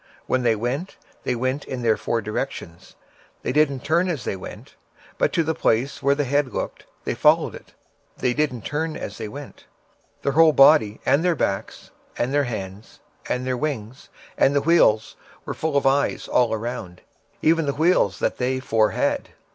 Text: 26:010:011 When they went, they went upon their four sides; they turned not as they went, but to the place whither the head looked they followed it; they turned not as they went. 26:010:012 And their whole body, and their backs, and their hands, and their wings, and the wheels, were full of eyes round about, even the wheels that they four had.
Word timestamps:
26:010:011 0.21 0.23
When 0.29 0.41
they 0.41 0.55
went, 0.55 0.97
they 1.25 1.35
went 1.35 1.65
upon 1.67 1.81
their 1.83 1.95
four 1.95 2.25
sides; 2.25 2.95
they 3.43 3.53
turned 3.53 4.07
not 4.07 4.11
as 4.13 4.23
they 4.23 4.35
went, 4.35 4.73
but 5.19 5.31
to 5.31 5.43
the 5.43 5.53
place 5.53 6.01
whither 6.01 6.23
the 6.23 6.23
head 6.23 6.51
looked 6.51 6.87
they 7.03 7.13
followed 7.13 7.53
it; 7.53 7.73
they 8.17 8.33
turned 8.33 8.93
not 8.95 9.03
as 9.03 9.19
they 9.19 9.27
went. 9.27 9.57
26:010:012 9.57 9.63
And 9.65 10.23
their 10.23 10.31
whole 10.31 10.53
body, 10.53 11.01
and 11.05 11.23
their 11.23 11.35
backs, 11.35 11.91
and 12.17 12.33
their 12.33 12.45
hands, 12.45 12.99
and 13.29 13.45
their 13.45 13.55
wings, 13.55 14.09
and 14.39 14.55
the 14.55 14.61
wheels, 14.61 15.17
were 15.45 15.53
full 15.53 15.77
of 15.77 15.85
eyes 15.85 16.27
round 16.33 16.93
about, 16.93 17.05
even 17.43 17.67
the 17.67 17.75
wheels 17.75 18.17
that 18.17 18.39
they 18.39 18.59
four 18.59 18.89
had. 18.89 19.29